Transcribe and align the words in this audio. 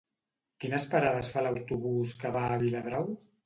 Quines 0.65 0.87
parades 0.93 1.31
fa 1.35 1.45
l'autobús 1.49 2.17
que 2.25 2.35
va 2.41 2.45
a 2.51 2.61
Viladrau? 2.67 3.11